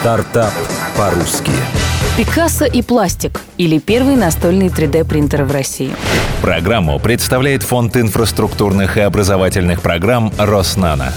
[0.00, 0.54] Стартап
[0.96, 1.52] по-русски.
[2.16, 5.90] Пикассо и пластик или первый настольный 3D-принтер в России.
[6.40, 11.12] Программу представляет Фонд инфраструктурных и образовательных программ «Роснано».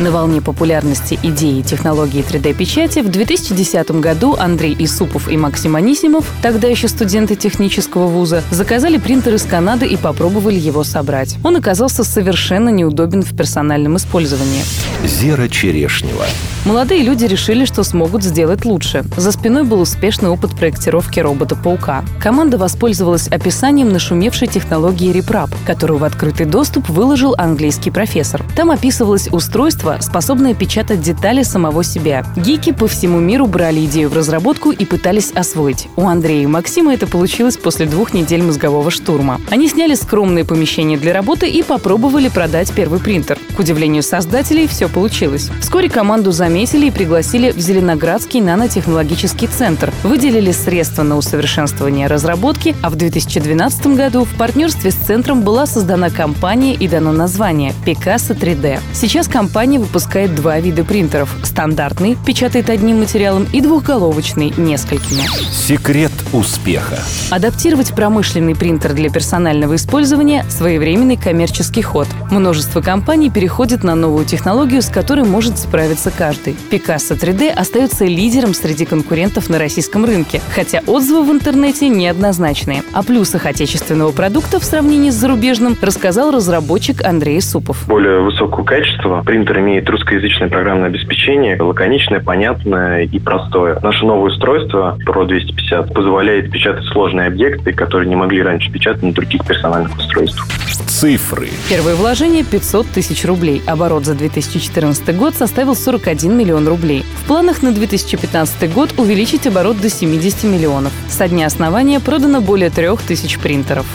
[0.00, 6.24] На волне популярности идеи и технологии 3D-печати в 2010 году Андрей Исупов и Максим Анисимов,
[6.40, 11.36] тогда еще студенты технического вуза, заказали принтер из Канады и попробовали его собрать.
[11.44, 14.62] Он оказался совершенно неудобен в персональном использовании.
[15.04, 16.24] Зера Черешнева.
[16.68, 19.02] Молодые люди решили, что смогут сделать лучше.
[19.16, 22.04] За спиной был успешный опыт проектировки робота-паука.
[22.20, 28.44] Команда воспользовалась описанием нашумевшей технологии RepRap, которую в открытый доступ выложил английский профессор.
[28.54, 32.26] Там описывалось устройство, способное печатать детали самого себя.
[32.36, 35.88] Гики по всему миру брали идею в разработку и пытались освоить.
[35.96, 39.40] У Андрея и Максима это получилось после двух недель мозгового штурма.
[39.48, 43.38] Они сняли скромные помещения для работы и попробовали продать первый принтер.
[43.56, 45.48] К удивлению создателей, все получилось.
[45.62, 49.92] Вскоре команду заметили и пригласили в Зеленоградский нанотехнологический центр.
[50.02, 56.10] Выделили средства на усовершенствование разработки, а в 2012 году в партнерстве с центром была создана
[56.10, 58.80] компания и дано название Picasso 3D.
[58.92, 61.34] Сейчас компания выпускает два вида принтеров.
[61.44, 65.28] Стандартный, печатает одним материалом, и двухголовочный, несколькими.
[65.52, 66.98] Секрет успеха.
[67.30, 72.08] Адаптировать промышленный принтер для персонального использования– своевременный коммерческий ход.
[72.30, 76.37] Множество компаний переходит на новую технологию, с которой может справиться каждый.
[76.46, 82.82] Picasso 3D остается лидером среди конкурентов на российском рынке, хотя отзывы в интернете неоднозначные.
[82.92, 87.86] О плюсах отечественного продукта в сравнении с зарубежным рассказал разработчик Андрей Супов.
[87.86, 93.78] Более высокого качества принтер имеет русскоязычное программное обеспечение, лаконичное, понятное и простое.
[93.82, 99.12] Наше новое устройство Pro 250 позволяет печатать сложные объекты, которые не могли раньше печатать на
[99.12, 100.46] других персональных устройствах.
[100.86, 101.48] Цифры.
[101.68, 103.62] Первое вложение 500 тысяч рублей.
[103.66, 107.04] Оборот за 2014 год составил 41 миллион рублей.
[107.22, 110.92] В планах на 2015 год увеличить оборот до 70 миллионов.
[111.08, 113.86] Со дня основания продано более трех тысяч принтеров.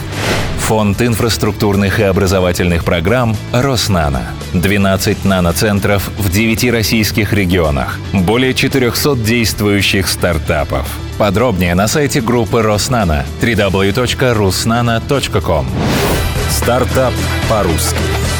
[0.64, 4.30] Фонд инфраструктурных и образовательных программ «Роснано».
[4.54, 7.98] 12 наноцентров в 9 российских регионах.
[8.14, 10.88] Более 400 действующих стартапов.
[11.18, 15.66] Подробнее на сайте группы «Роснано» www.rusnano.com.
[16.50, 17.12] Стартап
[17.50, 18.33] по-русски.